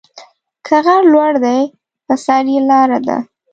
که 0.65 0.75
غر 0.85 1.01
لوړ 1.13 1.31
دى، 1.45 1.59
په 2.05 2.13
سر 2.25 2.43
يې 2.53 2.59
لار 2.69 2.89
ده. 3.07 3.17